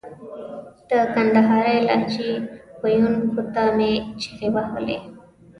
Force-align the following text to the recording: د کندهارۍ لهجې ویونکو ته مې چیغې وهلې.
د 0.89 0.91
کندهارۍ 1.13 1.77
لهجې 1.87 2.31
ویونکو 2.81 3.41
ته 3.53 3.63
مې 3.77 3.91
چیغې 4.21 4.49
وهلې. 4.55 4.97